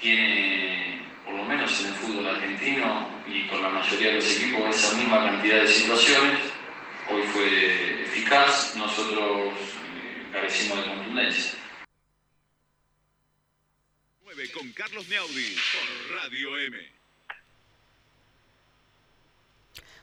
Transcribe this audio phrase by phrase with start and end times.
[0.00, 4.76] tiene, por lo menos en el fútbol argentino y con la mayoría de los equipos,
[4.76, 6.38] esa misma cantidad de situaciones.
[7.10, 11.60] Hoy fue eficaz, nosotros eh, carecimos de contundencia.
[14.54, 16.99] con Carlos Neaudi por Radio M.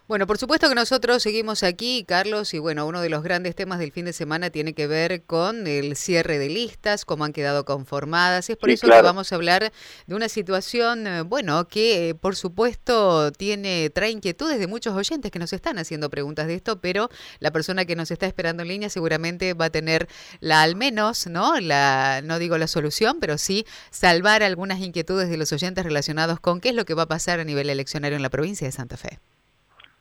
[0.08, 3.78] Bueno, por supuesto que nosotros seguimos aquí, Carlos, y bueno, uno de los grandes temas
[3.78, 7.66] del fin de semana tiene que ver con el cierre de listas, cómo han quedado
[7.66, 8.48] conformadas.
[8.48, 9.74] Y es por eso que vamos a hablar
[10.06, 15.30] de una situación, eh, bueno, que eh, por supuesto tiene, trae inquietudes de muchos oyentes
[15.30, 18.70] que nos están haciendo preguntas de esto, pero la persona que nos está esperando en
[18.70, 20.08] línea seguramente va a tener
[20.40, 21.60] la, al menos, ¿no?
[21.60, 26.62] La, no digo la solución, pero sí salvar algunas inquietudes de los oyentes relacionados con
[26.62, 28.96] qué es lo que va a pasar a nivel eleccionario en la provincia de Santa
[28.96, 29.20] Fe.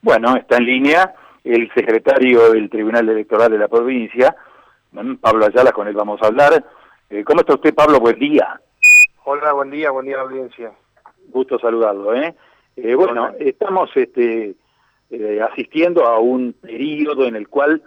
[0.03, 1.15] Bueno, está en línea
[1.45, 4.35] el secretario del Tribunal Electoral de la provincia,
[5.21, 6.65] Pablo Ayala, con él vamos a hablar.
[7.11, 8.01] Eh, ¿Cómo está usted, Pablo?
[8.01, 8.61] Buen día.
[9.25, 10.73] Hola, buen día, buen día a la audiencia.
[11.29, 12.35] Gusto saludarlo, ¿eh?
[12.77, 14.55] eh bueno, estamos este,
[15.11, 17.83] eh, asistiendo a un periodo en el cual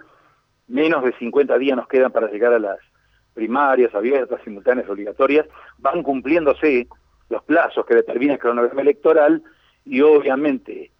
[0.68, 2.78] menos de 50 días nos quedan para llegar a las
[3.34, 5.46] primarias abiertas, simultáneas, obligatorias.
[5.78, 6.86] Van cumpliéndose
[7.28, 9.42] los plazos que determina el cronograma electoral
[9.84, 10.90] y obviamente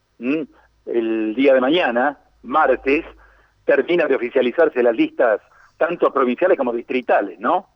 [0.87, 3.05] el día de mañana, martes,
[3.65, 5.41] termina de oficializarse las listas
[5.77, 7.69] tanto provinciales como distritales, ¿no?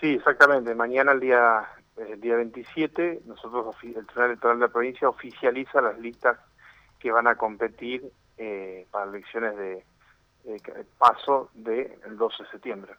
[0.00, 0.74] Sí, exactamente.
[0.74, 5.98] Mañana, el día, el día 27, nosotros, el Tribunal Electoral de la provincia oficializa las
[5.98, 6.38] listas
[7.00, 8.04] que van a competir
[8.36, 9.84] eh, para elecciones de
[10.98, 12.92] paso del 12 de septiembre.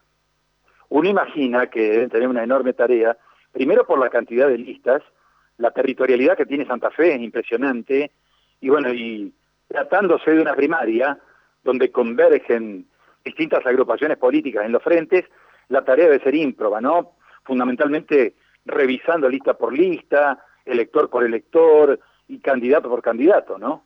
[0.90, 3.18] Uno imagina que deben tener una enorme tarea,
[3.52, 5.02] primero por la cantidad de listas,
[5.58, 8.12] la territorialidad que tiene Santa Fe es impresionante,
[8.62, 9.34] y bueno, y
[9.68, 11.18] tratándose de una primaria
[11.64, 12.86] donde convergen
[13.24, 15.26] distintas agrupaciones políticas en los frentes,
[15.70, 17.14] la tarea debe ser ímproba, ¿no?
[17.44, 18.36] Fundamentalmente
[18.66, 23.84] revisando lista por lista, elector por elector y candidato por candidato, ¿no?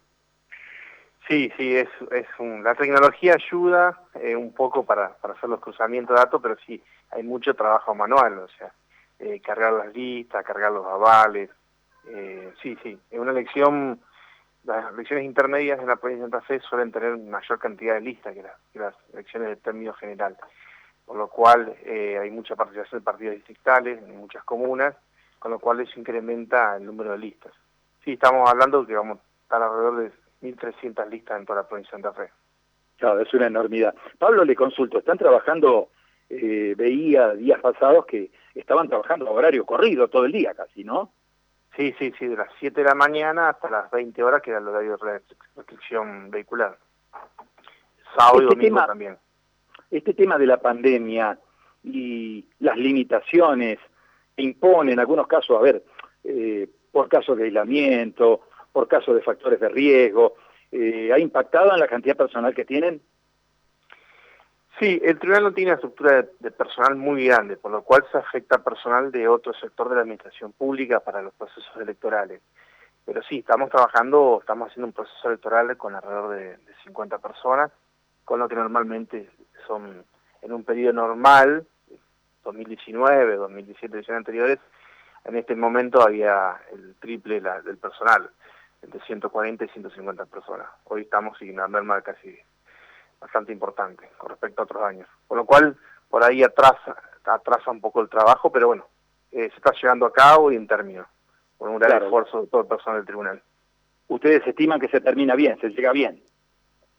[1.27, 5.61] Sí, sí, es, es un, la tecnología ayuda eh, un poco para, para hacer los
[5.61, 6.81] cruzamientos de datos, pero sí,
[7.11, 8.73] hay mucho trabajo manual, o sea,
[9.19, 11.49] eh, cargar las listas, cargar los avales,
[12.09, 14.01] eh, sí, sí, es una elección
[14.63, 18.33] las elecciones intermedias en la provincia de Santa Fe suelen tener mayor cantidad de listas
[18.33, 18.43] que,
[18.79, 20.37] las elecciones de término general,
[21.05, 24.95] por lo cual eh, hay mucha participación de partidos distritales en muchas comunas,
[25.39, 27.51] con lo cual eso incrementa el número de listas.
[28.03, 31.97] Sí, estamos hablando que vamos a estar alrededor de 1.300 listas en toda la provincia
[31.97, 32.31] de Santa Fe.
[32.97, 33.93] Claro, es una enormidad.
[34.17, 35.89] Pablo, le consulto, están trabajando,
[36.29, 41.11] eh, veía días pasados que estaban trabajando a horario corrido todo el día casi, ¿no?
[41.75, 44.59] Sí, sí, sí, de las 7 de la mañana hasta las 20 horas, que era
[44.59, 45.21] el horario de
[45.55, 46.77] restricción vehicular.
[48.15, 49.17] Sábado y este domingo también.
[49.89, 51.39] Este tema de la pandemia
[51.83, 53.79] y las limitaciones
[54.35, 55.83] que imponen en algunos casos, a ver,
[56.23, 58.41] eh, por casos de aislamiento,
[58.71, 60.35] por casos de factores de riesgo,
[60.71, 63.01] eh, ¿ha impactado en la cantidad personal que tienen?
[64.79, 68.17] Sí, el tribunal no tiene una estructura de, personal muy grande, por lo cual se
[68.17, 72.41] afecta personal de otro sector de la administración pública para los procesos electorales.
[73.05, 77.71] Pero sí, estamos trabajando, estamos haciendo un proceso electoral con alrededor de, 50 personas,
[78.25, 79.29] con lo que normalmente
[79.67, 80.03] son
[80.41, 81.65] en un periodo normal,
[82.43, 84.59] 2019, 2017, elecciones anteriores,
[85.23, 88.29] en este momento había el triple del personal,
[88.81, 90.67] entre 140 y 150 personas.
[90.85, 92.37] Hoy estamos sin una merma de casi
[93.23, 95.07] bastante importante con respecto a otros años.
[95.27, 95.77] Con lo cual,
[96.09, 98.85] por ahí atrasa, atrasa un poco el trabajo, pero bueno,
[99.31, 101.07] eh, se está llevando a cabo y en término,
[101.57, 103.41] con un gran esfuerzo de todo el personal del tribunal.
[104.09, 106.21] ¿Ustedes estiman que se termina bien, se llega bien?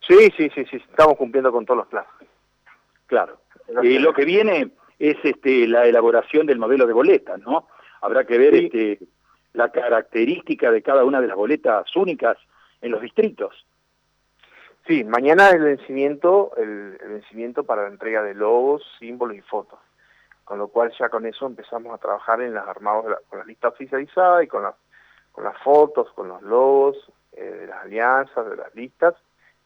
[0.01, 2.13] Sí, sí, sí, sí, estamos cumpliendo con todos los plazos.
[3.07, 3.39] Claro.
[3.83, 7.69] Y lo que viene es este, la elaboración del modelo de boletas, ¿no?
[8.01, 8.99] Habrá que ver este,
[9.53, 12.37] la característica de cada una de las boletas únicas
[12.81, 13.67] en los distritos.
[14.87, 19.79] Sí, mañana el vencimiento, el, vencimiento para la entrega de logos, símbolos y fotos.
[20.45, 23.69] Con lo cual ya con eso empezamos a trabajar en las armados con la lista
[23.69, 24.63] oficializada y con,
[25.33, 26.97] con las fotos, con los logos,
[27.33, 29.15] eh, de las alianzas, de las listas.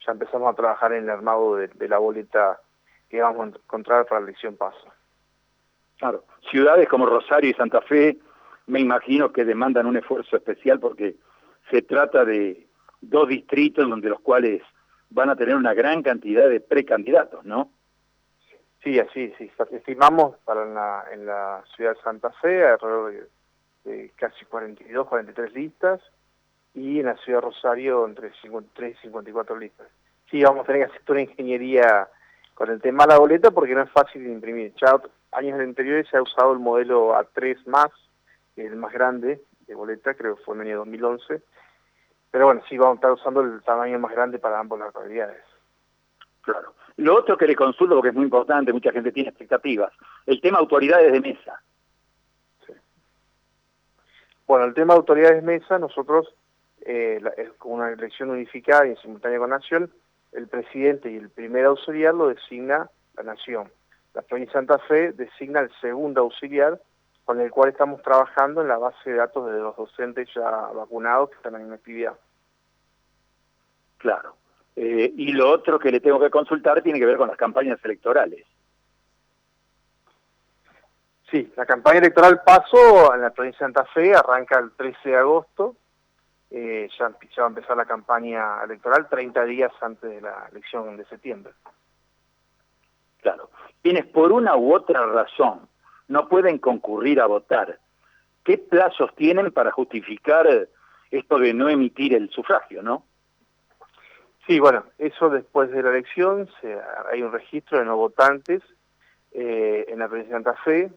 [0.06, 2.60] Ya empezamos a trabajar en el armado de, la boleta
[3.08, 4.86] que vamos a encontrar para la elección paso.
[5.98, 8.18] Claro, ciudades como Rosario y Santa Fe
[8.68, 11.16] me imagino que demandan un esfuerzo especial porque
[11.72, 12.68] se trata de
[13.00, 14.62] dos distritos donde los cuales
[15.10, 17.70] van a tener una gran cantidad de precandidatos, ¿no?
[18.82, 19.50] Sí, así, sí.
[19.72, 23.28] Estimamos para la, en la ciudad de Santa Fe alrededor
[23.84, 26.00] de, casi 42, 43 listas
[26.74, 29.88] y en la ciudad de Rosario entre 53 y 54 listas.
[30.30, 32.08] Sí, vamos a tener que hacer una ingeniería
[32.54, 34.74] con el tema de la boleta porque no es fácil de imprimir.
[34.80, 35.00] Ya
[35.32, 37.90] años anteriores se ha usado el modelo A3 más
[38.66, 41.42] el más grande de boleta, creo que fue en el año 2011.
[42.30, 45.42] Pero bueno, sí vamos a estar usando el tamaño más grande para ambas las localidades.
[46.42, 46.74] Claro.
[46.96, 49.92] Lo otro que le consulto, porque es muy importante, mucha gente tiene expectativas,
[50.26, 51.62] el tema autoridades de mesa.
[54.46, 56.34] Bueno, el tema autoridades de mesa, nosotros,
[56.80, 59.92] eh, es con una elección unificada y en simultánea con Nación,
[60.32, 63.70] el presidente y el primer auxiliar lo designa la Nación.
[64.14, 66.80] La provincia de Santa Fe designa el segundo auxiliar,
[67.28, 71.28] con el cual estamos trabajando en la base de datos de los docentes ya vacunados
[71.28, 72.14] que están en actividad.
[73.98, 74.34] Claro.
[74.74, 77.78] Eh, y lo otro que le tengo que consultar tiene que ver con las campañas
[77.84, 78.46] electorales.
[81.30, 85.16] Sí, la campaña electoral Paso en la provincia de Santa Fe arranca el 13 de
[85.18, 85.76] agosto.
[86.50, 90.96] Eh, ya, ya, va a empezar la campaña electoral 30 días antes de la elección
[90.96, 91.52] de septiembre.
[93.20, 93.50] Claro.
[93.82, 95.67] Quienes por una u otra razón
[96.08, 97.78] no pueden concurrir a votar,
[98.44, 100.68] ¿qué plazos tienen para justificar
[101.10, 103.04] esto de no emitir el sufragio, no?
[104.46, 106.78] Sí, bueno, eso después de la elección se,
[107.12, 108.62] hay un registro de no votantes
[109.32, 110.90] eh, en la provincia de Santa Fe,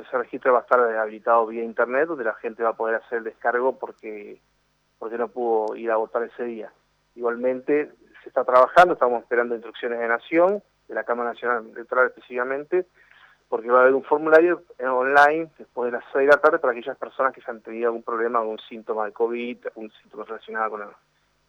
[0.00, 3.18] ese registro va a estar habilitado vía internet, donde la gente va a poder hacer
[3.18, 4.40] el descargo porque,
[4.98, 6.72] porque no pudo ir a votar ese día.
[7.16, 7.90] Igualmente,
[8.22, 12.86] se está trabajando, estamos esperando instrucciones de Nación, de la Cámara Nacional Electoral específicamente,
[13.50, 16.72] porque va a haber un formulario online después de las 6 de la tarde para
[16.72, 20.70] aquellas personas que se han tenido algún problema, algún síntoma de COVID, algún síntoma relacionado
[20.70, 20.90] con la,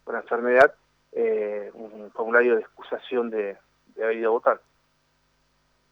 [0.02, 0.74] con la enfermedad,
[1.12, 3.56] eh, un formulario de excusación de,
[3.94, 4.60] de haber ido a votar.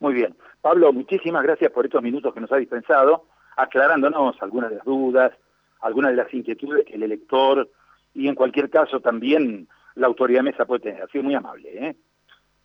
[0.01, 0.35] Muy bien.
[0.61, 3.27] Pablo, muchísimas gracias por estos minutos que nos ha dispensado,
[3.57, 5.33] aclarándonos algunas de las dudas,
[5.81, 7.71] algunas de las inquietudes que el elector
[8.15, 11.05] y en cualquier caso también la autoridad mesa puede tener.
[11.05, 11.87] Ha sido muy amable.
[11.87, 11.97] ¿eh?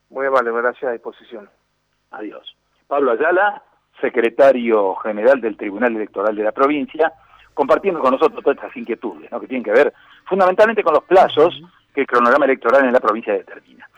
[0.09, 1.47] Muy amable, gracias a disposición.
[2.09, 2.55] Adiós.
[2.87, 3.61] Pablo Ayala,
[3.99, 7.13] secretario general del Tribunal Electoral de la provincia,
[7.53, 9.39] compartiendo con nosotros todas estas inquietudes ¿no?
[9.39, 9.93] que tienen que ver
[10.25, 11.61] fundamentalmente con los plazos
[11.93, 13.89] que el cronograma electoral en la provincia determina.